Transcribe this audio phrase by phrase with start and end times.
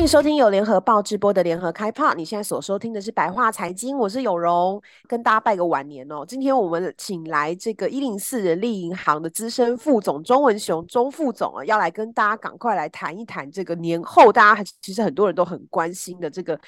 [0.00, 2.14] 欢迎收听由联合报直播的联合开炮。
[2.14, 6.24] 你现在所收听的是白话财经，我是有容，跟大家拜个晚年哦。
[6.26, 16.58] 今天我们请来这个一零四人力银行的资深副总钟文雄钟副总啊，要来跟大家赶快来谈一谈这个年后大家其实很多人都很关心的这个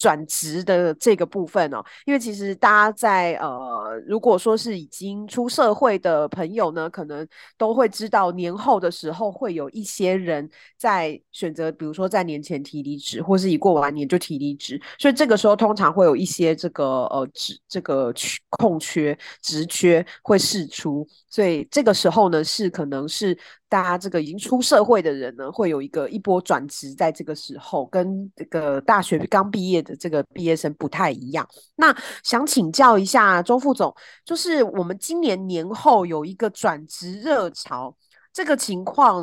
[0.00, 1.80] 转职的这个部分哦。
[2.06, 7.24] 因为其实大家在呃，如果说是已经出社会的朋友呢，可能
[7.56, 12.60] 都会知道年后的时候会有一些人在选择，比如说在年前。
[12.60, 18.12] 提离职，或是一过完年就提离职，所以这个时候通常会有一些这个呃职这个
[18.50, 23.36] 空缺职缺会释出，所以这个时候呢是可能是
[23.68, 31.48] 大家这个已经出社会的人呢会有一个一波转职，在这个时候跟这个大学刚毕业的这个毕业生不太一样。
[31.76, 33.94] 那想请教一下周副总，
[34.24, 37.96] 就是我们今年年后有一个转职热潮。
[38.40, 39.22] 这个情况，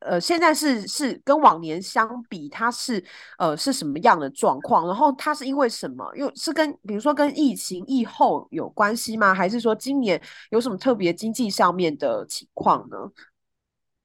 [0.00, 3.02] 呃，现在是是跟往年相比，它是
[3.38, 4.86] 呃是什么样的状况？
[4.86, 6.04] 然后它是因为什么？
[6.14, 9.32] 又是跟比如说跟疫情疫后有关系吗？
[9.32, 12.98] 还是说今年有什么特别经济上面的情况呢？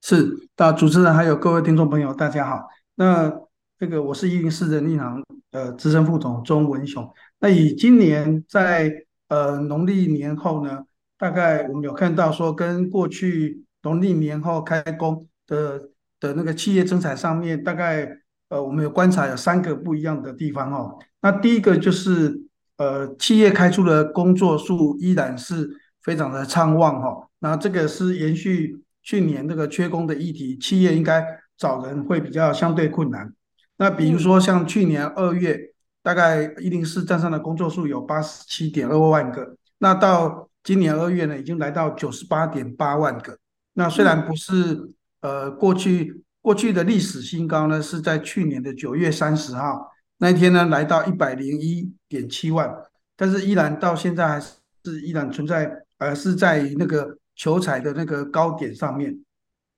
[0.00, 2.66] 是，那主持人还有各位听众朋友，大家好。
[2.94, 3.30] 那
[3.78, 7.06] 这个我是一零四人力银行呃资深副总钟文雄。
[7.40, 8.90] 那以今年在
[9.28, 10.82] 呃农历年后呢，
[11.18, 13.65] 大概我们有看到说跟过去。
[13.86, 15.78] 农历年后开工的
[16.18, 20.98] 的那个企业增产上面，大概呃，我们有观察有三个不一样的地方哦。
[21.22, 22.42] 那第一个就是
[22.78, 25.70] 呃，企业开出的工作数依然是
[26.02, 27.28] 非常的畅旺哈。
[27.38, 31.24] 那这个是延续去年那个缺工的议题，企业应该
[31.56, 33.32] 找人会比较相对困难。
[33.78, 35.56] 那比如说像去年二月，
[36.02, 43.38] 大概一零四站上的工作数有八十七点二万个，那到今年二月呢，已经来到九十八点八万个。
[43.78, 52.74] 那虽然不是呃过去过去的历史新高呢，是在去年的九月三十号那一天呢，来到一百零一点七万，
[53.16, 54.56] 但是依然到现在还是
[55.02, 59.12] 依然存在，呃是在那个求财的那个高点上面。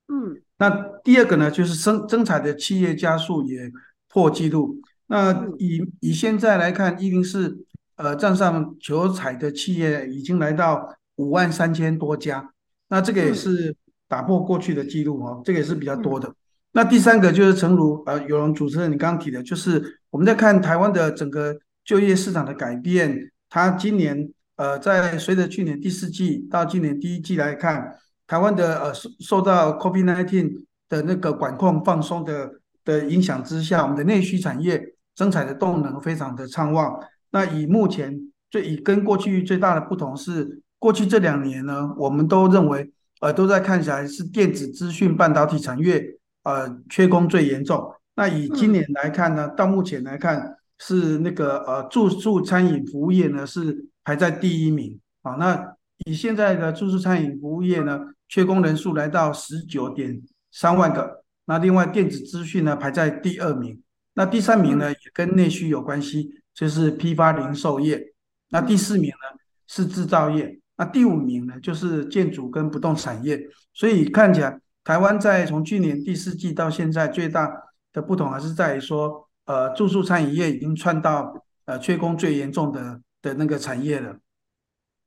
[0.06, 0.70] 嗯，那
[1.03, 3.69] 第二个呢，就是生增产的企业家数也
[4.08, 4.81] 破纪录。
[5.08, 7.66] 那以以现在来看，一零四
[7.97, 12.53] 呃站上求财的企业已经来到五万三千多家，
[12.91, 13.75] 那这个也是。
[14.08, 16.34] 打破过去的记录哦，这个也是比较多的。
[16.72, 23.30] 那第三个就是，诚如呃，有容主持人你刚刚提的，就是我们在看台湾的整个就业市场的改变。
[23.50, 27.96] 它今年呃，在随着去年第四季到今年第一季来看，
[28.26, 30.52] 台湾的呃受受到 COVID-19
[30.88, 32.50] 的那个管控放松的
[32.84, 37.00] 的影响之下，我们的内需产业生产的动能非常的畅旺。
[37.30, 38.19] 那以目前
[38.50, 42.92] 最以跟过去最大的不同是，过去这两年呢，我们都认为。
[43.21, 46.03] 呃，都在看起来是电子资讯半导体产业，
[46.45, 47.93] 呃，缺工最严重。
[48.15, 55.33] 那以今年来看呢，到目前来看是那个呃，住宿餐饮服务业呢是排在第一名啊。
[55.34, 55.75] 那
[56.06, 60.21] 以现在的住宿餐饮服务业呢，缺工人数来到十九点
[60.53, 61.25] 三万个。
[61.47, 63.81] 那另外电子资讯呢排在第二名。
[64.15, 68.12] 那第三名呢也跟内需有关系，就是批发零售业。
[68.50, 70.61] 那第四名呢是制造业。
[70.78, 73.39] 那第五名呢，就是建筑跟不动产业，
[73.75, 77.50] 所以看起来台湾在从去年第四季到现在最大
[77.93, 84.17] 的不同，还是在于说，呃，住宿餐饮业已经窜到呃缺工最严重的的那个产业了。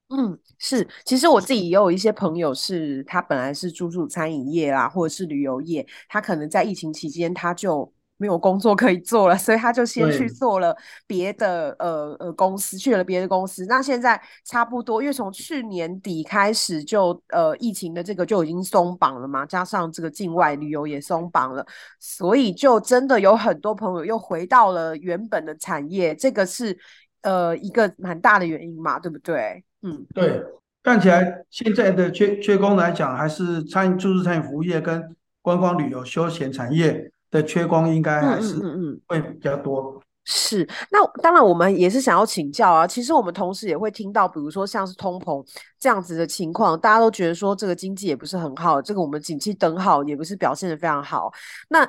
[0.10, 7.92] 嗯，是，其实我自己也有一些朋友是，他本来是住宿餐饮业啦，或者是旅游业，他可能在疫情期间他就。
[8.22, 10.78] 没有工作可以做了，所以他就先去做了
[11.08, 13.66] 别的呃呃公司，去了别的公司。
[13.66, 21.66] 那现在差不多，因为从去年底开始就呃疫情的这个就已经松绑了嘛，加上这个境外旅游也松绑了，
[22.00, 26.78] 所以就真的有很多朋友又回到了原本的产业，这个是
[27.24, 29.64] 呃一个蛮大的原因嘛，对不对？
[29.82, 30.44] 嗯，对，
[30.84, 37.12] 看起来现在的缺缺工来讲，还是餐饮、住宿餐饮服务业跟观光旅游休闲产业。
[37.32, 38.60] 的缺工应该还是
[39.08, 39.82] 会比较多。
[39.82, 40.02] 嗯嗯嗯嗯。
[40.24, 42.86] 是，那当然我们也是想要请教啊。
[42.86, 45.44] 其实我们同时也会听到，比如说像是通膨
[45.80, 51.34] 这样子的情况，大家都觉得说这个经济也不是很好，这个我们景气灯号也不是表现的非常好。
[51.70, 51.84] 那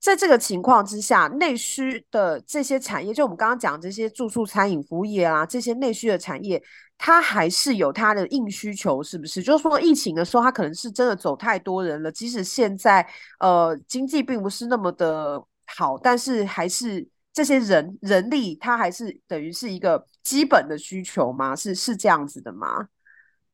[0.00, 6.60] 在这个情况之下，内需的这些产业，就我们刚刚讲这些住宿、餐饮、服务业啊，这些内需的产业，
[6.96, 9.42] 它还是有它的硬需求，是不是？
[9.42, 13.06] 就是说疫情的时候，它可能是真的走太多人了，即使现在
[13.40, 21.54] 呃经济并不是那么的好，但是还是这些人人力，它还是等于是一个基本的需求吗？
[21.54, 22.88] 是是这样子的吗？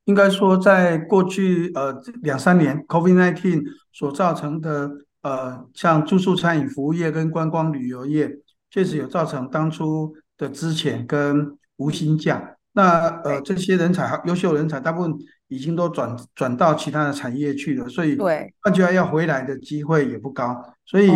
[0.05, 1.93] 应该说，在过去呃
[2.23, 4.89] 两三年，COVID-19 所造成的
[5.27, 8.31] 呃，像住宿餐饮服务业跟观光旅游业，
[8.71, 12.57] 确实有造成当初的资遣跟无薪假。
[12.73, 15.13] 那呃，这些人才优秀人才，大部分
[15.49, 18.17] 已经都转转到其他的产业去了，所以
[18.63, 21.11] 换句话要回来的机会也不高，所以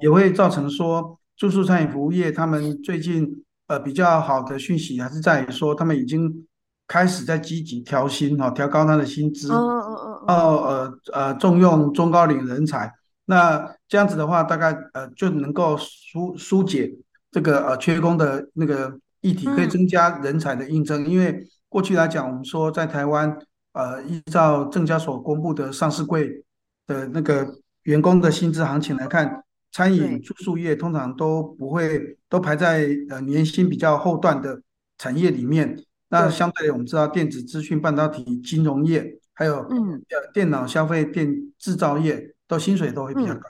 [0.00, 6.44] 也会造成说，住宿餐饮服务业他们最近呃比较好的讯息还是在于说，他们已经。
[6.88, 10.34] 开始在积极调薪哈，调高他的薪资，哦哦哦，
[10.66, 12.92] 呃呃重用中高龄人才，
[13.26, 16.92] 那这样子的话，大概呃就能够疏疏解
[17.30, 21.04] 这个呃缺工的那个议题，可以增加人才的应征。
[21.04, 23.36] 嗯、因为过去来讲，我们说在台湾，
[23.72, 26.44] 呃，依照证交所公布的上市柜
[26.86, 34.60] 的那个员工的薪资行情来看，餐饮住宿业通常都不会都排在呃年薪比较后段的
[34.98, 35.78] 产业里面。
[36.08, 40.02] 那相对我们知道，电子资讯、半导体、金融业，还有嗯，
[40.34, 43.42] 电脑消费、电制造业，都薪水都会比较高一点。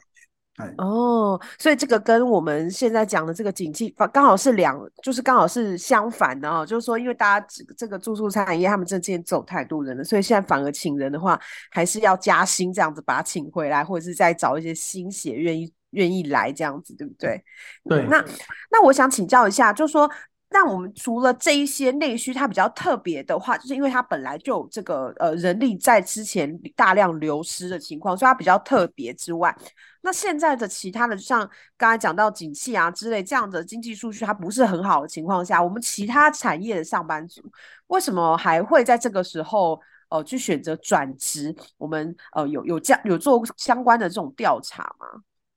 [0.57, 6.65] 哎，哦，所以这个跟我们现在讲的这个景气，刚好是两，就是刚好是相反的哦。
[6.65, 11.41] 就是说，因为大家这个这个住宿餐饮业，他们这之前走太多人了，所以现在反而请人的话，
[11.71, 17.43] 还是要加薪这样子把他请回来，或者是再找一些新血愿意愿意来这样子，对不对？
[17.89, 18.07] 对。
[18.09, 18.23] 那
[18.71, 20.09] 那我想请教一下，就是说。
[20.53, 29.57] 那我们除了这一些内需，它比较特别的话，就是因为它本来就有这个呃人力在之前大量流失的情况，所以它比较特别之外，
[30.03, 37.43] 那现在的其他的像刚才讲到景气啊之类这样的经济数据，它不是很好的情况下，我们其他产业的上班族
[37.87, 41.55] 为什么还会在这个时候呃去选择转职？
[41.79, 45.07] 我们呃有有这样有做相关的这种调查吗？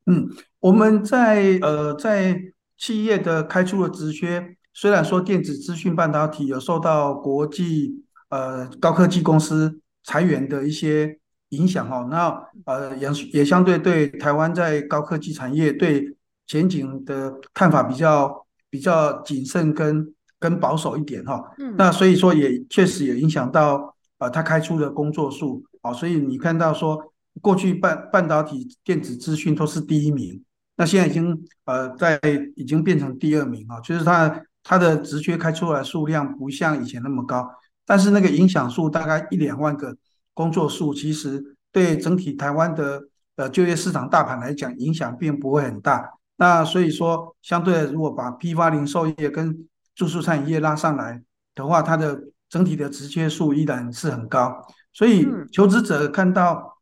[0.06, 2.40] 嗯，我们在呃在
[2.78, 4.56] 企业的开出了职缺。
[4.78, 11.18] 虽然说电子资讯半导体有受到国际呃高科技公司裁员的一些
[11.50, 27.00] 影响哈，那呃也也相对对台湾在高科技产业对前景的看法比较比较谨慎跟跟保守一点哈，嗯，那所以说也确实也影响到呃他开出的工作数啊，所以你看到说
[27.42, 30.44] 过去半半导体电子资讯都是第一名，
[30.76, 32.20] 那现在已经呃在
[32.58, 34.44] 已经变成第二名啊，就是他。
[34.68, 37.48] 它的直缺开出来数量不像以前那么高，
[37.86, 39.96] 但是那个影响数大概一两万个
[40.34, 43.04] 工作数，其实对整体台湾的
[43.36, 46.10] 呃就业市场大盘来讲影响并不会很大。
[46.38, 51.22] 那所以说，相对的，如果把批发零售业跟住宿餐饮业拉上来
[51.54, 52.20] 的话，它的
[52.50, 54.66] 整体的直缺数依然是很高。
[54.92, 56.80] 所以求职者看到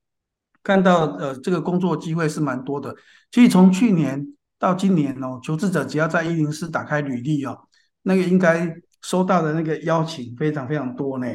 [0.64, 2.96] 看到呃这个工作机会是蛮多的。
[3.30, 4.26] 其实从去年
[4.58, 7.60] 到今年哦，求职者只要在一零四打开履历哦。
[8.04, 11.28] 那个应该收到的那个邀请非常非常多呢，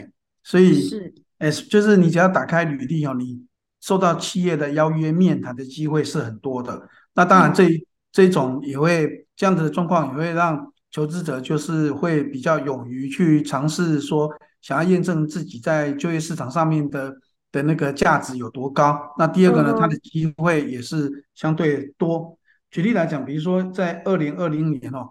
[0.43, 3.45] 所以是，哎，就是你只要打开履历哦，你
[3.81, 6.89] 受到企业的邀约面谈的机会是很多的。
[7.15, 7.81] 那当然这，这、嗯、
[8.13, 14.31] 这种也会这样子的状况，也会让求职者就是会比较勇于去尝试说，
[14.63, 17.15] 想要验证自己在就业市场上面的
[17.53, 18.99] 的那个价值有多高。
[19.19, 22.39] 那第二个呢，他、嗯、的机会也是相对多。
[22.71, 25.11] 举例来讲，比如说在二零二零年哦。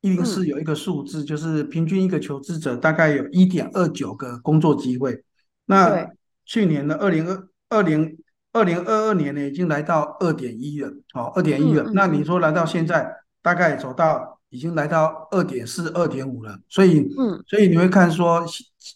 [0.00, 5.24] 一零四有一个数字，就是平均一个求职者大概有一点二九个工作机会。
[5.64, 6.08] 那
[6.44, 8.16] 去年的二零二二零
[8.52, 11.90] 二零二二年呢，已经来到二点一了，哦，二点一了。
[11.92, 13.10] 那你说来到现在，
[13.42, 16.56] 大概走到已经来到二点四、二点五了。
[16.68, 18.46] 所以，嗯，所以你会看说，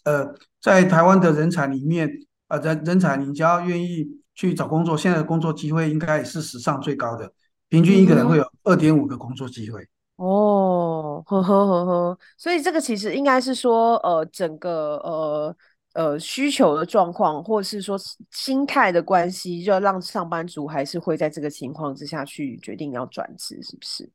[0.05, 2.09] 呃，在台湾的人才里面，
[2.47, 7.33] 呃，人人才，你只要愿意去找工作，现在的工作机会应该也是史上最高的，
[7.67, 9.85] 平均一个人会有二点五个工作机会。
[10.23, 15.55] 哦，呵呵呵呵，所以这个其实应该是说，呃，整个呃
[15.93, 17.97] 呃需求的状况，或者是说
[18.29, 24.07] 心态的关系，就让上班族还是会在这个情况之下去决定要转职，是不是？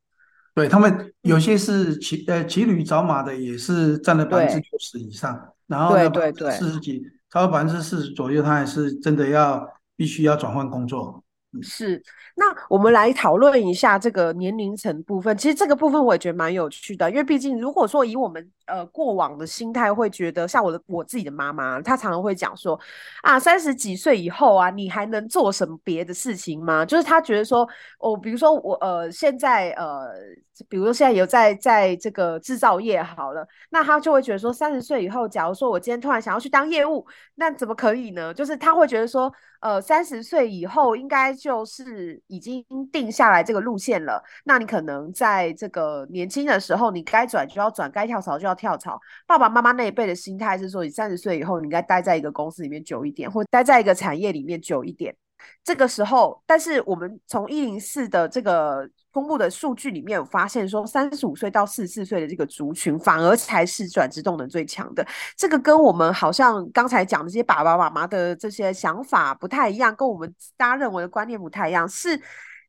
[0.55, 11.25] 对，他们有些是骑呃骑驴找马的，也是占了百分之九十以上，然后对对对，四十几超过百分之四十左右，他还是真的要必须要转换工作。
[11.63, 12.03] 是，
[12.35, 15.37] 那我们来讨论一下这个年龄层部分。
[15.37, 22.79] 其实这个部分我也觉得蛮有趣的，因为毕竟如果说以我们呃过往的心态会觉得，像我的我自己的妈妈，她常常会讲说
[23.23, 26.85] 啊，三十几岁以后啊，你还能做什么别的事情吗？
[26.85, 30.09] 就是她觉得说，哦，比如说我呃现在呃，
[30.69, 38.33] 比如说现在有在在这个制造业好了，那她就会觉得说，三十岁以后，假如说我今天突然想要去当业务，那怎么可以呢？
[38.35, 48.99] 就是她会觉得说，呃，三十岁以后应该就是已经定下来这个路线了，那你可能在这个年轻的时候，你该转就要转，该跳槽就要跳槽。
[49.27, 55.15] 爸爸妈妈那一辈的心态是说，你三十岁以后，你应该待在一个公司里面久一点，或待在一个产业里面久一点。
[55.65, 65.07] 这个时候，但是我们从一零四的这个公布的数据里面有发现说，三十五岁到四十四岁的这个族群，反而才是转职动能最强的。
[65.37, 71.89] 这个跟我们好像刚才讲的这些爸爸妈妈的这些想法不太一样，跟我们大家认为的观念不太一样。
[71.89, 72.21] 是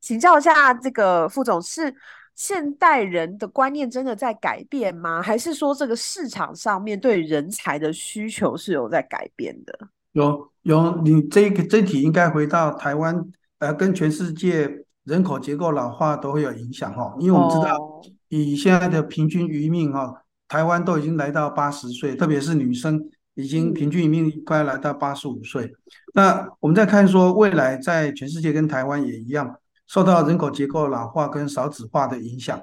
[0.02, 1.94] 请教一下这个副总，是
[2.36, 5.22] 现代人的观念真的在改变吗？
[5.22, 9.90] 还是说这个市场上面对人才的需求是有在改变的？
[10.18, 13.24] 有有，你这个这题应该回到台湾，
[13.60, 14.68] 呃，跟全世界
[15.04, 17.16] 人口结构老化都会有影响哈。
[17.20, 17.78] 因为我们知道，
[18.30, 20.12] 以现在的平均余命哈，
[20.48, 23.00] 台湾都已经来到八十岁，特别是女生
[23.36, 25.72] 已经平均余命快来到八十五岁。
[26.16, 29.56] 那我们再看说，未来在全世界跟台湾也一样，
[29.86, 32.60] 受到人口结构老化跟少子化的影响。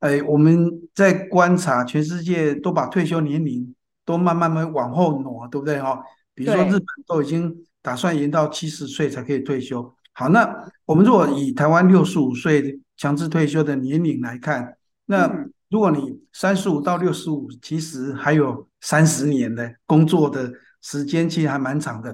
[0.00, 3.74] 哎，我们在观察全世界都把退休年龄
[4.04, 6.00] 都慢慢慢往后挪，对不对哈？
[6.38, 7.52] 比如说日本都已经
[7.82, 9.92] 打算延到七十岁才可以退休。
[10.12, 10.48] 好，那
[10.84, 14.76] 我们如果以台湾六十五岁强制退休的年龄来看，
[15.06, 15.28] 那
[15.68, 22.12] 如果你三十五到六十五，其实还有三十年的工作的时间，其实还蛮长的。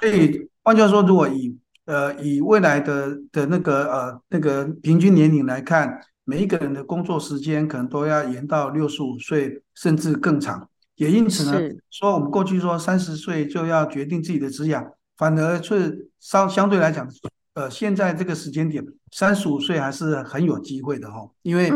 [0.00, 1.54] 所以换句话说，如果以
[1.84, 10.68] 呃以未来的的那个呃那个平均年龄来看，每一个人的工作时间可能都要延到六十五岁，甚至更长。
[10.96, 11.60] 也因此呢，
[11.90, 14.82] 说我们过去说三十岁就要决定自己的职业，
[15.16, 17.06] 反而是相相对来讲，
[17.54, 21.70] 呃，现在这个时间点，三十五岁还是很有机会的哈，因为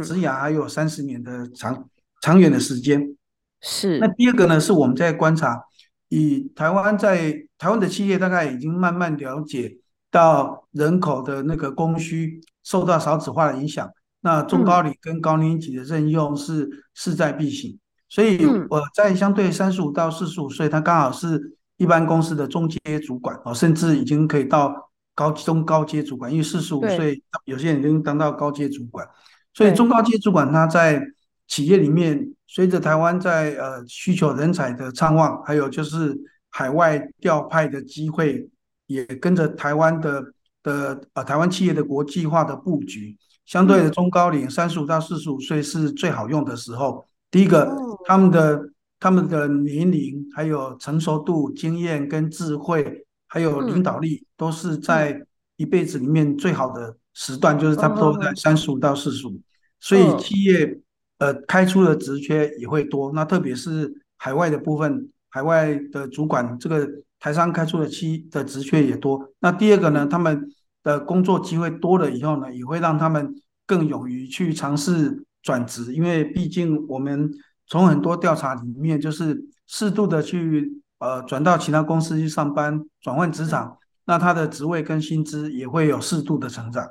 [0.00, 1.88] 职业还有三十年的长
[2.20, 3.14] 长远的时间。
[3.60, 3.98] 是。
[3.98, 5.62] 那第二个呢，是我们在观察，
[6.08, 9.78] 以台湾在台湾的企业大概已经慢慢了解
[10.10, 17.78] 到人口的那个供需受到少子化的影响，那中高龄跟高年级的任用是势在必行。
[18.08, 29.06] 所以我在相对三十五到四十五岁，他刚好是一般公司的中阶主管哦，甚至已经可以到高中高阶主管，因为四十五岁有些人已经当到高阶主管，
[29.52, 31.02] 所以中高阶主管他在
[31.46, 38.48] 企业里面，随着台湾在呃需求人才的畅旺，还有就是海外调派的机会，
[38.86, 40.24] 也跟着台湾的
[40.62, 47.06] 的呃台湾企业的国际化的布局，相对的中高龄三十五到四十五岁是最好用的时候。
[47.30, 55.20] 第一个，他们的他们的年龄、还有成熟度、经验跟智慧，还有领导力，都是在
[55.56, 59.38] 一辈子里面最好的时段，就是差不多在三十五到四十五。
[59.78, 60.80] 所以企业
[61.18, 63.12] 呃开出的职缺也会多。
[63.12, 66.88] 那特别是海外的部分，海外的主管这个
[67.20, 69.32] 台商开出的期的职缺也多。
[69.40, 70.48] 那第二个呢，他们
[70.82, 73.34] 的工作机会多了以后呢，也会让他们
[73.66, 75.24] 更勇于去尝试。
[75.48, 77.30] 转职，因为毕竟我们
[77.66, 79.34] 从很多调查里面，就是
[79.66, 86.84] 适度的去呃转到其他公司去上班，转换职场，那他的职位跟薪资也会有适度的成长。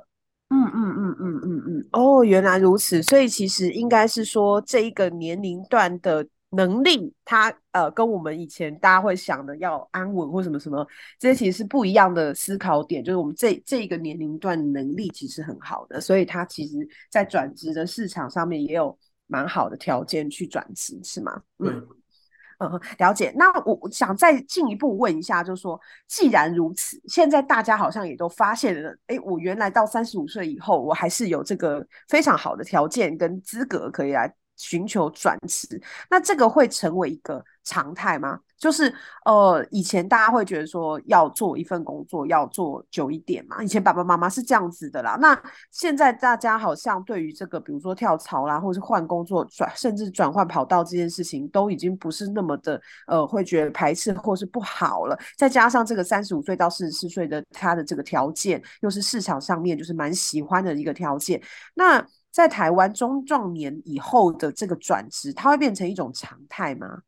[0.49, 10.87] 嗯嗯嗯嗯嗯嗯，哦，原来如此，所以其实应该是说这一个年龄段的能力，它呃跟我们以前大家会想的要安稳或什么什么，
[11.19, 13.03] 这些其实是不一样的思考点。
[13.03, 21.41] 就是我们这这一个年龄段能力其实很好的，所以他其实在转职的市场上面也有蛮好的条件去转职，是吗？
[21.59, 21.85] 嗯
[22.59, 23.33] 嗯，了解。
[23.35, 25.77] 那我想再进一步问一下，就是说，
[26.07, 34.33] 既然如此，现在大家好像也都发现了，哎，我原来到三十五岁以后，我还是有这个非常好的条件跟资格可以来。
[34.57, 38.39] 寻求转职，那这个会成为一个常态吗？
[38.57, 38.91] 就是
[39.23, 45.15] 呃，以前大家会觉得说要做一份工作要做久一点嘛，以前爸爸妈妈是这样子的啦。
[45.21, 55.15] 那现在大家好像对于这个，比如说跳槽啦，或者是换工作转，甚至转换跑道这件事情，都已经不是那么的呃，会觉得排斥或是不好了。
[55.37, 61.39] 再加上这个三十五岁到四十四岁的他的这个条件，又是市场上面就是蛮喜欢的一个条件，
[61.75, 62.03] 那。
[62.37, 67.01] 在台湾中壮年以后的这个转职，它会变成一种常态吗？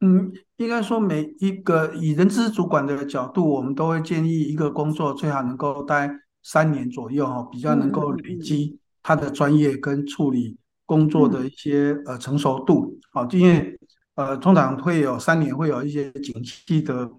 [0.00, 6.10] 嗯，应该说每一个以人资主管的角度，我们都会建议一个工作最好能够待
[6.42, 12.98] 三年左右哈，比较能够累积他的专业跟处理工作的一些呃成熟度。
[13.12, 13.78] 好，因为
[14.14, 17.10] 呃通常会有三年会有一些景气的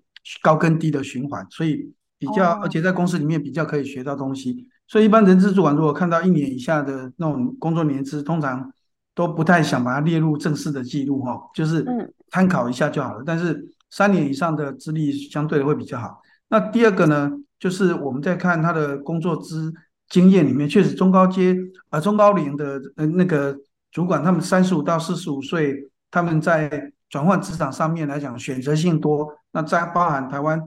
[0.42, 4.68] 高跟低的循环，所以比较而且在公司里面比较可以学到东西。
[4.88, 8.72] 所以一般人资主管如果看到一年以下的那种工作年资，通常
[9.14, 11.86] 都不太想把它列入正式的记录哈，就是
[12.32, 13.24] 参考一下就好了。
[13.26, 16.22] 但是三年以上的资历相对的会比较好。
[16.50, 19.74] 那第二个呢，就是我们在看他的工作资
[20.08, 21.54] 经验里面，确实中高阶
[21.90, 23.54] 啊、呃、中高龄的呃那个
[23.92, 25.76] 主管，他们三十五到四十五岁，
[26.10, 29.28] 他们在转换职场上面来讲选择性多。
[29.52, 30.62] 那在包含台湾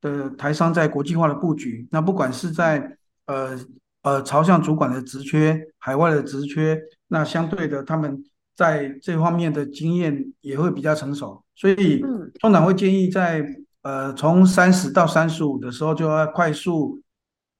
[0.00, 2.95] 的台商在国际化的布局，那不管是在
[3.26, 3.58] 呃
[4.02, 8.24] 呃朝向主管的职缺、海外的职缺，那相对的他们
[8.56, 12.02] 在这方面的经验也会比较成熟，所以
[12.40, 13.44] 通常会建议在。
[13.82, 17.00] 呃，从三十到三十五的时候，就要快速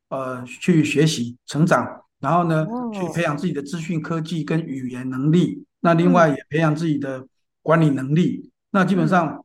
[0.08, 1.86] 呃去学习成长，
[2.18, 5.64] 然后呢，去培养自己的资讯科技跟语言能力。
[5.78, 7.24] 那另外也培养自己的
[7.62, 8.50] 管理能力。
[8.72, 9.44] 那基本上，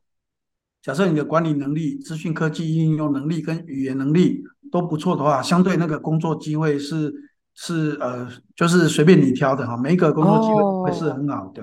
[0.82, 7.12] 假设你的管理能力、资讯科技应用能力跟语言能力都不错的话，相对那个工作机会是
[7.54, 8.26] 是呃，
[8.56, 11.62] 就是随便你挑的哈，每一个工作机会会是很好的。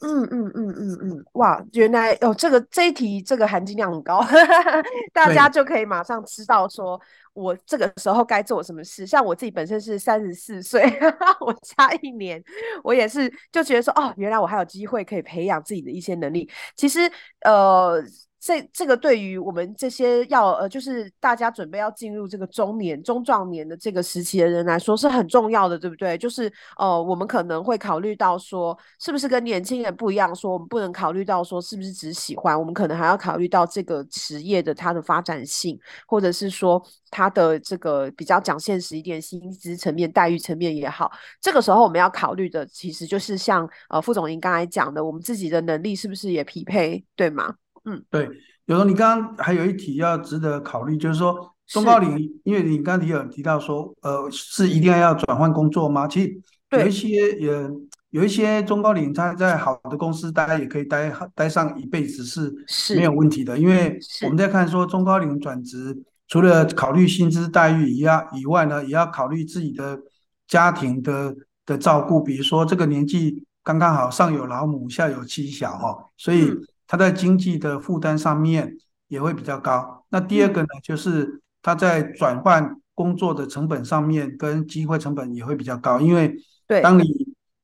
[0.00, 4.22] 嗯嗯嗯嗯嗯，哇，原来哦，这个这一题这个含金量很高，
[5.12, 7.00] 大家就可以马上知道说，
[7.32, 9.06] 我这个时候该做什么事。
[9.06, 10.82] 像我自己本身是三十四岁，
[11.40, 12.42] 我差一年，
[12.82, 16.48] 我也是就觉得说，哦，原来我还有机会可以培养自己的一些能力。
[16.76, 17.00] 其实，
[17.44, 18.00] 呃。
[18.44, 26.18] 这这个对于我们这些要呃，就是大家准备要进入这个中年、中壮年的这个时期的人来说是很重要的，对不对？
[26.18, 30.34] 就是呃，我们可能会考虑到说，是不是跟年轻人不一样？
[30.36, 41.10] 说我们不能考虑到说是不是只喜欢，我们可能还要考虑到这个职业的它的发展性，或者是说它的这个比较讲现实一点，薪资层面、待遇层面也好。
[41.40, 47.54] 这个时候我们要考虑的，其实就是像呃傅总您刚才讲的，我们自己的能力是不是也匹配，对吗？
[47.86, 48.24] 嗯，对，
[48.64, 56.08] 有时候你刚刚还有一题要值得考虑，就是说中高龄，因为你刚刚提有提到说，呃，是一定要要转换工作吗？
[56.08, 57.70] 其实有一些也
[58.08, 65.94] 有一些中高龄，他在好的公司待也可以待待上一辈子是没有问题的，因为我们在看说中高龄转职，
[66.28, 70.00] 除了考虑薪资待遇以外以外呢，也要考虑自己的
[70.48, 71.36] 家庭的
[71.66, 76.44] 的照顾，比如说这个年纪刚刚好，上有老母，下有妻小哈，所以。
[76.46, 78.76] 嗯他在经济的负担上面
[79.08, 80.04] 也会比较高。
[80.10, 86.00] 那第二个呢，就是他在转换工作的成本上面跟机会成本也会比较高。
[86.00, 86.34] 因为
[86.82, 87.04] 当你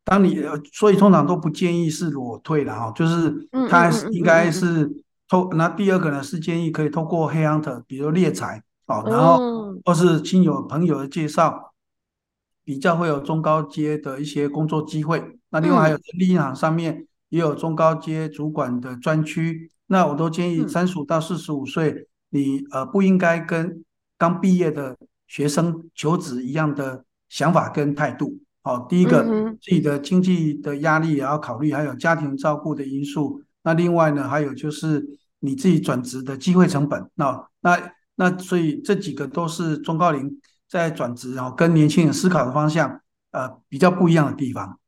[0.05, 4.91] 当你所以通常都不建议是裸退的哈，就是他应该是
[5.29, 5.49] 透。
[5.53, 11.73] 那第二个呢是建议可以透过 headhunter，比如猎财哦，然后或是亲友朋友的介绍，
[12.65, 15.39] 比较会有中高阶的一些工作机会。
[15.51, 17.07] 那另外还有人力银行上面。
[17.31, 23.83] 也有中高阶主管的专区，那我都建议三十五到四十五岁，你呃不应该跟
[24.19, 28.39] 刚毕业的学生求职一样的想法跟态度。
[28.63, 29.25] 好，第一个
[29.63, 33.41] 自己的经济的压力也要考虑，还有家庭照顾的因素。
[33.63, 35.07] 那另外呢，还有就是
[35.39, 37.09] 你自己转职的机会成本。
[37.15, 40.31] 那那那所以这几个都是中高龄
[40.69, 44.80] 在转职然后跟年轻人思考的方向呃比较不一样的地方。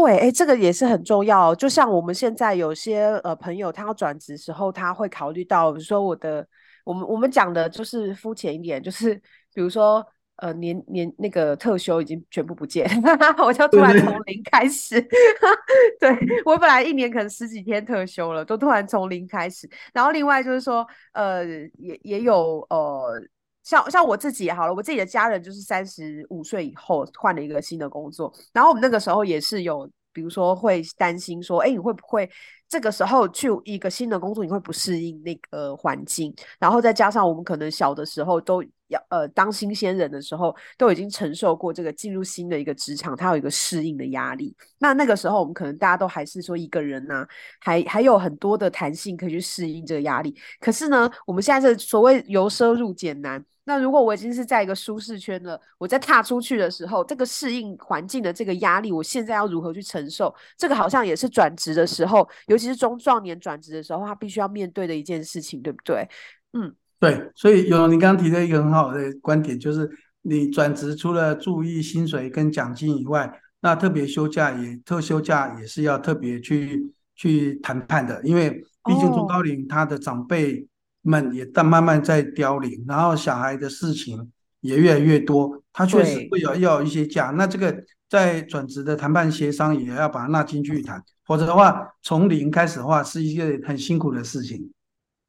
[0.00, 1.52] 对，哎，这个也是很重要。
[1.52, 6.46] 就像我们现在有些呃朋友，他要转职时候，他会考虑到，比如说我的，
[6.84, 9.12] 我们我们讲的就是肤浅一点，就是
[9.52, 10.06] 比如说
[10.36, 12.88] 呃年年那个特休已经全部不见，
[13.44, 15.00] 我就突然从零开始。
[15.98, 19.68] 对，对我本来一年可能十几天特休了，都突然从零开始。
[19.92, 21.44] 然后另外就是说，呃，
[21.76, 23.20] 也也有呃。
[23.64, 32.30] 像像我自己也好了，我自己的家人就是三十五岁以后换了一个新的工作，然后我们那个时候也是有，比如说会担心说，哎，你会不会
[32.68, 36.34] 这个时候去一个新的工作，你会不适应那个环境？
[36.58, 44.54] 然后再加上我们可能小的时候都要呃当新鲜人的时候，都已经承受过这个进入新的一个职场，它有一个适应的压力。
[44.78, 47.26] 那那个时候我们可能大家都还是说一个人呐、
[47.60, 50.34] 还还有很多的弹性可以去适应这个压力。
[50.60, 53.44] 可是呢，我们现在是所谓由奢入俭难。
[53.64, 60.34] 那如果我已经是在一个舒适圈了，我在踏出去的时候，这个适应环境的这个压力，我现在要如何去承受？
[60.56, 66.08] 这个好像也是转职的时候，尤其是中壮年转职的时候，他必须要面对的一件事情，对不对？
[66.54, 67.30] 嗯，对。
[67.34, 69.90] 所以有你刚刚提的一个很好的观点，就是
[70.22, 78.50] 你转职除了注意薪水跟奖金以外，那特别休假也特休假也是要特别去去谈判的，因为
[78.84, 80.60] 毕竟中高龄他的长辈。
[80.60, 80.66] 哦
[81.02, 84.30] 们也在慢慢在凋零，然后小孩的事情
[84.60, 87.30] 也越来越多，他确实会有要有一些假。
[87.30, 87.74] 那这个
[88.10, 94.70] 在转职的谈判协商也要把它纳进去谈，否则的话，从零开始的话是一个很辛苦的事情。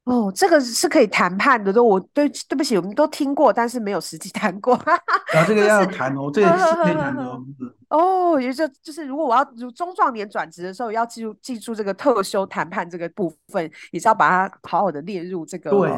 [0.10, 4.74] 哦，这个是可以谈判的，都我对对不起，我们都听过，但是没有实际谈过。
[5.36, 7.40] 啊，这个要谈哦，这个是可以谈的哦。
[7.90, 15.92] 哦，也就就是，如果我要如中壮年转职的时候，要记住记住这个特休谈判这个部分，也是要把它好好的列入这个对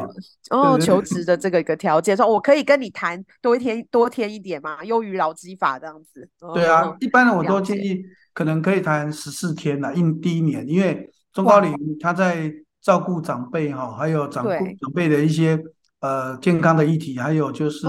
[0.50, 6.28] 哦求职的这个一个条件，说我可以跟你谈多一天多添一点嘛，优于劳基法这样子。
[6.54, 12.52] 对啊，一般的我都建议可能可以谈十四天了，一第一年，因为中高龄他在。
[12.82, 15.62] 照顾长辈哈，还有长辈长辈的一些
[16.00, 17.86] 呃健康的议题，还有就是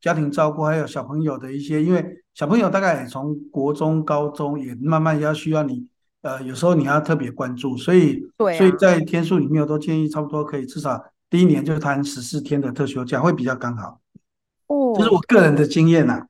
[0.00, 5.86] 家庭照顾，还有小朋友的一些，因为小朋友大概也从国中、高中也慢慢要需要你，
[6.22, 14.00] 呃，有时候你要特别关注，所以所以在天数里面我都建议差不多可以至少第一年就谈十四天的特休假会比较刚好。
[14.66, 16.26] 哦，这是我个人的经验呐、啊。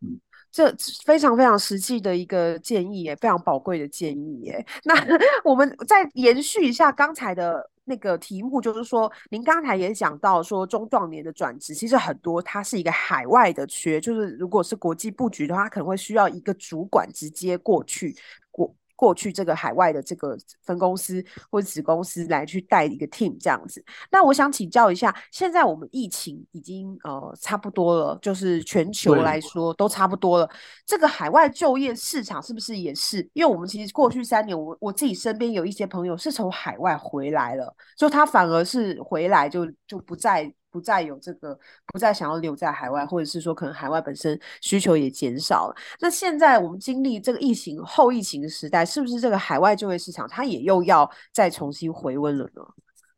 [0.52, 0.72] 这
[1.04, 4.64] 非常非常实际的一个建议耶，非常宝贵的建议耶。
[4.84, 4.94] 那
[5.42, 7.68] 我们再延续一下刚才的。
[7.84, 18.14] 那个题目就是说，您刚才也讲到说，中壮年的转职其实很多，它是一个海外的缺，就是如果是国际布局的话，可能会需要一个主管直接过去
[18.52, 18.72] 过。
[19.02, 30.48] 过去这个海外的这个分公司或者子公司来去带一个 team 这样子，那我想请教一下，现在我们疫情已经呃差不多了，就是全球来说都差不多了，
[30.86, 33.28] 这个海外就业市场是不是也是？
[33.32, 40.54] 因为我们其实过去三年，我我自己身边有一些朋友是从海外回来了，就他反而是回来就就不再。
[40.72, 41.56] 不再有这个，
[41.92, 45.76] 不再想要留在海外，或者是说可能海外本身需求也减少了。
[46.00, 52.62] 那现在我们经历这个疫情后疫情时代，是不是这个海外就业市场它也又要再重新回温了呢？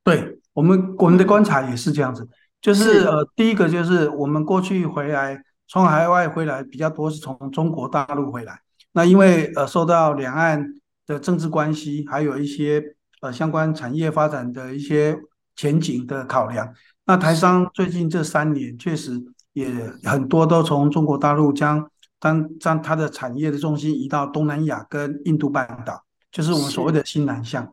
[0.03, 2.29] 对，我们我们的观察也是这样子，
[2.61, 8.61] 就是，是呃，第一个就是我们过去回来从海外回来比较多是从中国大陆回来，
[8.93, 10.63] 那因为呃受到两岸
[11.07, 12.83] 的政治关系，还有一些
[13.23, 15.17] 呃相关产业发展的一些
[15.57, 16.75] 前景的考量。
[17.07, 19.69] 那台商最近这三年确实也
[20.05, 27.71] 很多都从中国大陆将当将它的产业的重心移到东南亚跟印度半岛，就是我们所谓的新南向。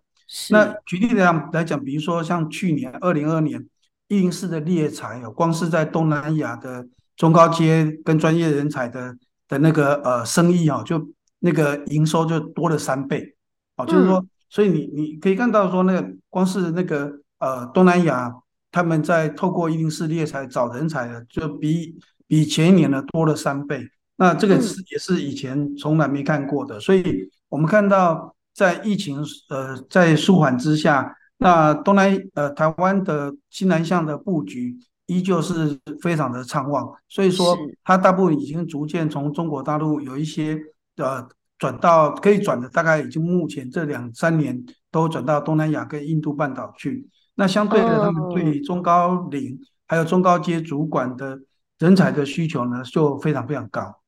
[0.49, 3.65] 那举例来讲来讲，比如说像去年二零二二年
[4.09, 9.15] 一零四的猎才哦，光是在东南亚的中高阶跟专业人才的
[9.47, 11.07] 的那个呃生意哦，就
[11.39, 13.33] 那个营收就多了三倍
[13.77, 18.35] 哦，就是说，所以你你可以看到说那个光是那个呃东南亚。
[18.71, 23.85] 他们在透过一零四猎才找人才的，就比比前一年呢多了三倍。
[24.15, 26.79] 那这个是也是以前从来没看过的。
[26.79, 36.89] 所以我们看到在疫情呃在舒缓之下，那东南呃台湾的西南向的布局依旧是非常的畅旺。
[37.09, 40.57] 所以说，它大部分已经逐渐从中国大陆有一些
[40.97, 47.07] 呃转到可以转的，大概已经目前这两三年都转到东南亚跟印度半岛去。
[47.35, 51.39] 那相对的，他们对中高龄还有中高阶主管的
[51.79, 54.00] 人才的需求呢，就非常非常高。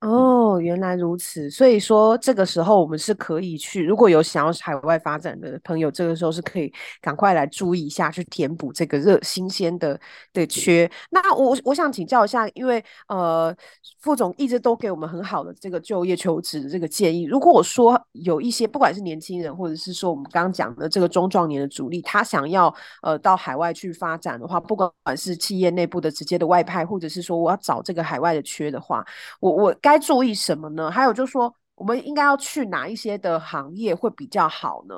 [0.00, 9.98] 哦，原来如此，所以说这个时候我们是可以去，如果有想要海外发展的朋友，这个时候是可以赶快来注意一下，去填补这个热新鲜的
[10.34, 10.88] 的缺。
[11.10, 13.56] 那我我想请教一下，因为呃
[14.02, 17.24] 副总一直都给我们很好的这个就业求职的这个建议。
[17.24, 29.02] 如果我说有一些不管是年轻人，或者是说我们刚刚讲的这个中壮年的主力，他想要呃到海外去发展的话，不管是企业内部的直接的外派，或者是说我要找这个海外的缺的话，
[29.40, 29.74] 我我。
[29.86, 30.90] 该注意什么呢？
[30.90, 34.94] 还有就是说，我们应该要去哪一些的行业会比较好呢？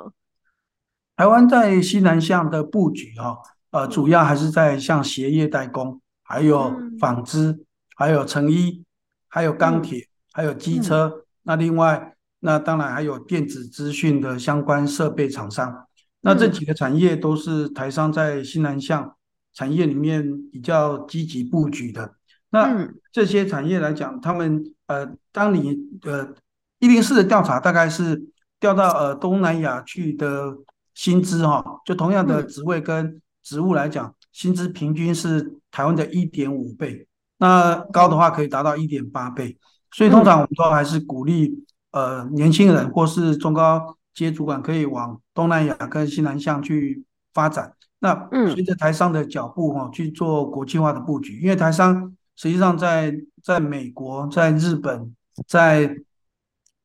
[1.15, 3.37] 台湾在西南向的布局哈，
[3.69, 7.65] 呃，主要还是在像鞋业代工，还有纺织，嗯、
[7.97, 8.83] 还有成衣，
[9.27, 11.07] 还有钢铁，嗯、还有机车。
[11.07, 15.85] 嗯、那另外，那当然还有电子资讯的相关设备厂商。
[16.21, 19.15] 那这几个产业都是台商在西南向
[19.53, 22.15] 产业里面比较积极布局的。
[22.49, 26.27] 那这些产业来讲，他们呃，当你呃
[26.79, 28.25] 一零四的调查大概是
[28.59, 30.57] 调到呃东南亚去的
[30.95, 39.55] 薪资哈，就同样的职位跟职务来讲，薪资平均是台湾的一点五倍，那高的话可以达到一点八倍，
[39.91, 47.73] 所以通常我们都还是鼓励呃年轻人或是中高阶主管可以往东南亚跟西南向去发展。
[47.99, 52.15] 那随着台商的脚步哈去做国际化的布局，因为台商。
[52.41, 53.13] 实际上在，
[53.49, 55.15] 在在美国、在日本、
[55.47, 55.95] 在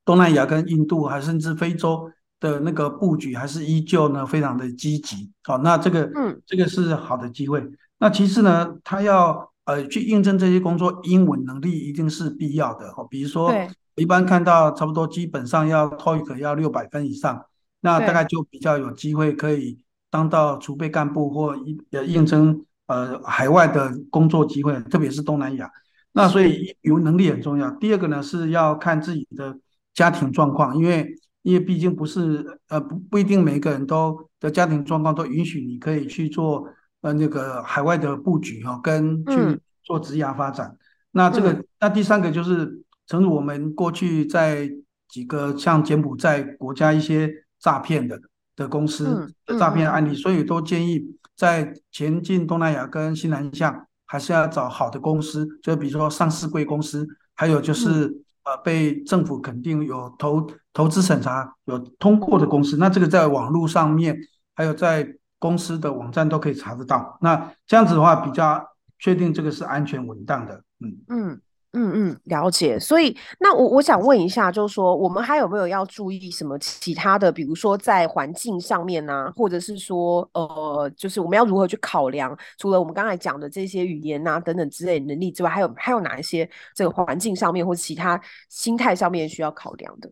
[0.02, 5.30] 东南亚跟印度，还甚至非洲的那个布局，还是依旧呢，非常的积极。
[5.42, 7.62] 好，那这个，嗯，这个是好的机会。
[7.98, 12.88] 那其次呢，他要呃去应征这些工作，英文能力一定是必要的。
[12.96, 13.52] 哦，比如说
[13.96, 17.44] 一般看到差不多基本上要 TOEIC 要六百分以上，
[17.82, 19.78] 那大概就比较有机会可以
[20.10, 25.70] 当到储备干部或应呃应征呃海外的工作机会，特别是东南亚。
[26.16, 27.68] 那所以语文能力很重要。
[27.72, 29.58] 第二个呢是要看自己的
[29.92, 36.68] 家庭状况，因为因为毕竟不是呃不不一定每个人都的家庭状况都允许你可以去做
[37.00, 40.68] 呃那个海外的布局哈、哦，跟去做职业发展。
[40.68, 40.78] 嗯、
[41.10, 44.70] 那这个、嗯、那第三个就是，正如我们过去在
[45.08, 48.20] 几个像柬埔寨国家一些诈骗的
[48.54, 51.02] 的公司的诈骗案例，所以都建议
[51.34, 53.86] 在前进东南亚跟西南向。
[54.14, 64.16] 还是要找好的公司，就比如说上市贵公司，还有就是、嗯、呃被政府肯定有投投资审查有通过的公司，那这个在网络上面，
[64.54, 65.04] 还有在
[65.40, 67.18] 公司的网站都可以查得到。
[67.20, 68.64] 那这样子的话，比较
[69.00, 70.62] 确定这个是安全稳当的。
[70.78, 71.40] 嗯嗯。
[71.74, 72.78] 嗯嗯，了解。
[72.78, 77.32] 所以，那我我想问一下，就是说，我们还有没有要注意什么其他的？
[77.32, 82.36] 比如说在环境上面呢、啊，或者是说，呃，就是我们要如何去考量？
[82.58, 90.10] 除了我们刚才讲的这些语言啊等等之类的能力之外，还有还有哪一些这个环境上面或者其他心态上面需要考量的？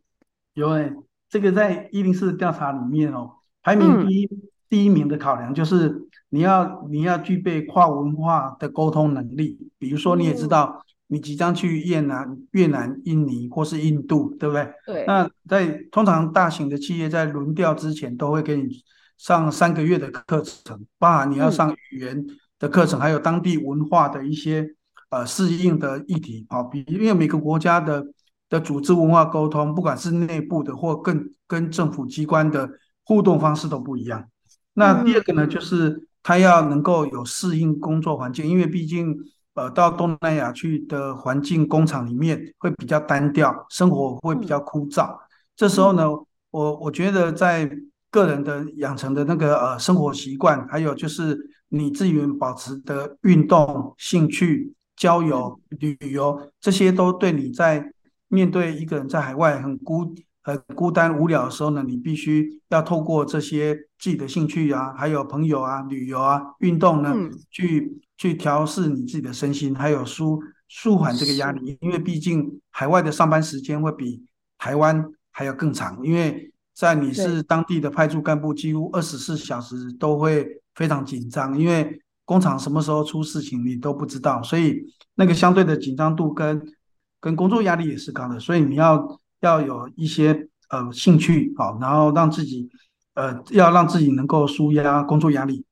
[0.55, 0.93] 有诶、欸，
[1.31, 3.31] 这个在一零四调查里面哦，
[3.63, 9.71] 排名第一、嗯、第一名的考量就是你要你要具备跨文化的沟通能力。
[9.79, 10.83] 比如说，你也知道。
[10.85, 14.73] 嗯你即将去越南、越南、印尼或是印度，对不对？
[14.87, 15.05] 对。
[15.07, 18.83] 那在通常大型的企业在轮调之前，都会给你
[19.19, 22.27] 上三个月的课程，包含你要上语言
[22.59, 24.67] 的课程，嗯、还有当地文化的一些
[25.11, 26.47] 呃适应的议题。
[26.49, 28.07] 好，比因为每个国家的
[28.49, 32.67] 的组织文化沟通，不管是内部的或更跟政府机关的
[33.05, 34.25] 互动方式都不一样。
[34.73, 39.15] 那第二个呢，嗯、就是他要能够有适应工作环境，因为毕竟。
[39.55, 45.13] 呃，到东南亚去的环境，工厂里面会比较单调，生活会比较枯燥。
[45.13, 45.19] 嗯、
[45.55, 46.09] 这时候呢，
[46.51, 47.71] 我我觉得在
[48.11, 51.39] 个人的养成的那个呃生活习惯，还有就是
[51.69, 57.93] 你自己保持的运动、兴趣、交友、旅游，这些都对你在
[58.29, 68.01] 面对一个人在海外很孤很孤单无聊的时候呢，你必须要透过这些自己的兴趣啊，还有朋友啊、旅游啊、运动呢，嗯、去。
[68.19, 74.25] 去调适你自己的身心，还有舒舒缓这个压力，因为毕竟海外的上班时间会比
[74.59, 84.81] 台湾还要更长，因为在你是当地的派驻干部，几乎二十四小时都会非常紧张，因为工厂什么时候出事情你都不知道，所以
[85.17, 86.63] 那个相对的紧张度跟
[87.19, 92.69] 跟工作压力也是高的，所以你要要有一些呃兴趣啊，然后让自己
[93.15, 95.65] 呃要让自己能够舒压工作压力。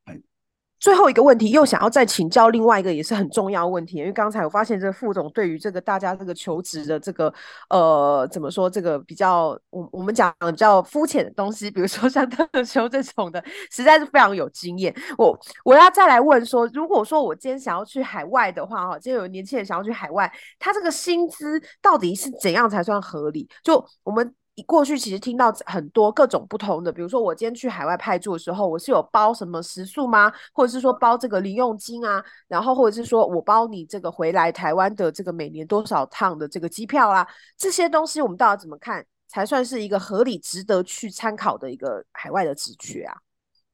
[0.81, 7.33] 最后一个问题，又想要再请教另外一个也是很重要的问题，因为刚才我发现这个副总对于这个大家这个求职的这个
[7.69, 14.95] 呃怎么说这个比较我我们讲比较肤浅的东西，比如说像特休这种的，实在是非常有经验。
[15.19, 23.47] 我我要再来问说，如果说我今天想要去海外的话，哈，今天有年轻人想要去海外，他这个薪资到底是怎样才算合理？
[23.63, 24.35] 就我们。
[24.67, 30.31] 过去其实听到很多各种不同的，比如说我今天去海外派驻的时候，我是有包什么食宿吗？
[30.53, 32.23] 或者是说包这个零用金啊？
[32.47, 37.27] 然后或者是说我包你这个回来台湾的这个每年多少趟的这个机票啊？
[37.57, 43.17] 这些东西我们到底怎么看才算是一个合理、值得去参考的一个海外的职缺啊？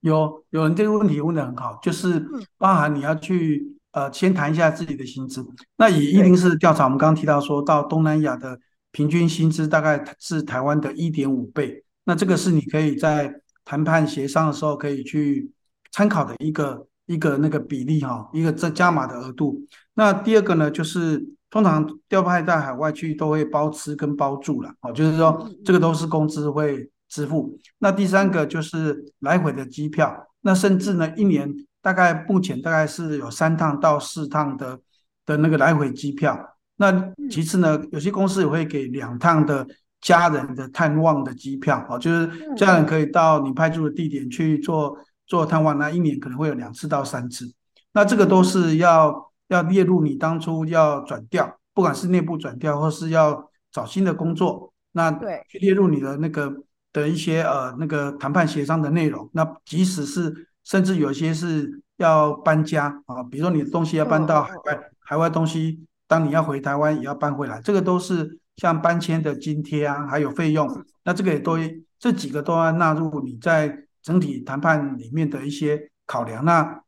[0.00, 2.24] 有有人这个问题问得很好，就是
[2.58, 5.44] 包含你要去呃先谈一下自己的薪资。
[5.76, 8.56] 那以一零四调查，我们刚刚提到说到东南亚的。
[8.96, 13.30] 平均薪资大概是台湾的一点五倍，那这个是你可以在
[13.62, 15.50] 谈判协商的时候可以去
[15.92, 19.60] 参考的一个一个那个比例哈，一个这加码的额度。
[19.92, 27.58] 那第二个呢，就是通常调派到海外去都会包吃跟包住了，哦，就是说这个都是公司会支付。
[27.80, 34.80] 那第三个就是来回的机票，那甚至呢一年大概目前大概是有三趟到四趟的
[35.26, 36.55] 的那个来回机票。
[36.76, 39.66] 那其次呢，有些公司也会给两趟的
[40.02, 47.50] 家人的探望的机票，哦，就是家人可以到你派驻的地点去做做探望，那一年可能会有两次到三次。
[47.92, 55.10] 那这个都是要要列入你当初要转调，不管是内部转调或是要找新的工作，那
[55.48, 56.54] 去列入你的那个
[56.92, 59.30] 的一些呃那个谈判协商的内容。
[59.32, 65.80] 那即使是甚至有些是要搬家啊，比如说你的东西要搬到海外，海外东西。
[66.08, 70.68] 当你要回台湾，也要搬回来，这个都是像搬迁的津贴啊，还有费用，
[71.04, 71.56] 那这个也都
[71.98, 76.44] 这几个都要纳入你在整体谈判里面的一些考量。
[76.44, 76.82] 那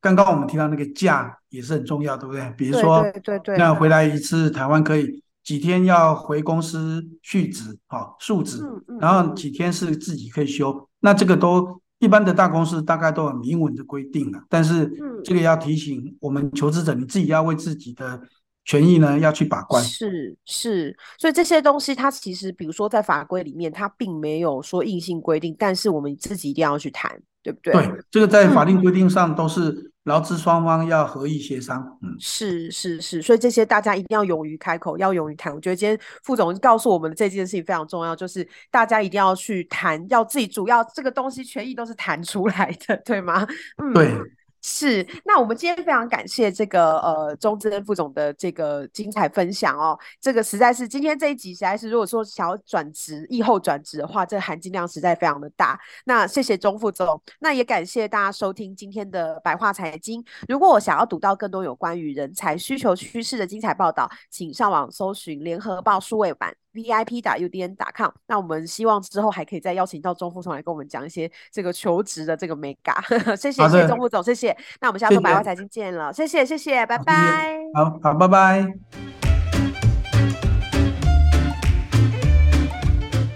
[0.00, 2.52] 刚刚我们提到那个假也是很重要，对不对？
[2.56, 8.62] 比如说，对对对，那回来一次台湾可以几天要回公司续职，好述职，
[9.00, 10.88] 然后几天是自己可以休。
[11.00, 14.90] 那这个都一般的大公司大概都有明文的规定了，但是
[15.22, 18.20] 这个要提醒我们求职者，你自己要为自己的
[18.64, 19.82] 权益呢要去把关。
[19.82, 27.20] 是是，所以这些东西它其实，比如说在法规里面，它并没有说硬性规定，但是我们自己一定要去谈。
[27.42, 27.72] 对不对？
[27.72, 31.82] 对，这个在法定规定上都是劳资双方要合意协商。
[32.02, 35.50] 嗯，是是是，所以这些大家一定要勇于开口，要勇于谈。
[35.54, 43.48] 我觉得今天副总告诉我们的这件事情非常重要，就是大家一定要去谈，要自己主要这个东西权益都是谈出来的，对吗？
[43.78, 44.14] 嗯，对。
[44.62, 55.80] 是，那我们今天非常感谢这个呃钟资深副总的这个精彩分享哦，这个实在是今天这一集实在是，如果说想要转职、疫后转职的话，这个含金量实在非常的大。
[56.04, 60.22] 那谢谢钟副总，那也感谢大家收听今天的白话财经。
[60.46, 66.54] 如果我想要读到更多有关于人才需求趋势的精彩报道，请上网搜寻联合报数位版。
[66.72, 72.94] Vip 打 udn 打 com，那我们希望之后还可以再邀请到钟副总来跟我们讲一些这个求职的这个眉角。
[73.36, 74.56] 谢谢，谢谢钟副总，谢谢。
[74.80, 77.58] 那我们下周白话财经见了，谢谢，谢谢，拜拜。
[77.74, 78.66] 好好，拜拜。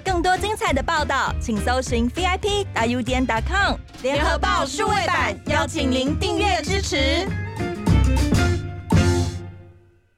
[0.05, 7.27] 更多精彩的报道，请搜寻 vip 打 udn 打 com，联合报数位版，邀请您订阅支持。